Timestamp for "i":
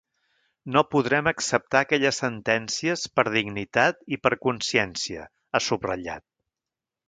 4.17-4.21